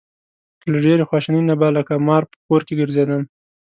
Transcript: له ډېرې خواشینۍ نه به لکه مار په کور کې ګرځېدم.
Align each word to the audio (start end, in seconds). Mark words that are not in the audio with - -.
له 0.71 0.77
ډېرې 0.85 1.07
خواشینۍ 1.09 1.41
نه 1.49 1.55
به 1.59 1.67
لکه 1.77 1.93
مار 2.07 2.23
په 2.31 2.37
کور 2.47 2.61
کې 2.67 2.77
ګرځېدم. 2.79 3.21